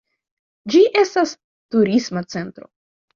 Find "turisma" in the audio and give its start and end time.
1.75-2.25